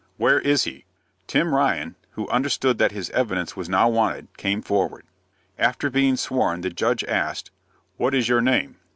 "Where 0.17 0.39
is 0.39 0.63
he?" 0.63 0.85
Tim 1.27 1.53
Ryan, 1.53 1.95
who 2.13 2.27
understood 2.29 2.79
that 2.79 2.91
his 2.91 3.11
evidence 3.11 3.55
was 3.55 3.69
now 3.69 3.87
wanted, 3.87 4.35
came 4.35 4.63
forward. 4.63 5.03
After 5.59 5.91
being 5.91 6.15
sworn, 6.17 6.61
the 6.61 6.71
judge 6.71 7.03
asked, 7.03 7.51
"What 7.97 8.15
is 8.15 8.27
your 8.27 8.41
name?" 8.41 8.77